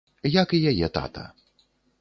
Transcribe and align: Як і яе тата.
Як 0.35 0.55
і 0.59 0.61
яе 0.71 0.87
тата. 0.97 1.27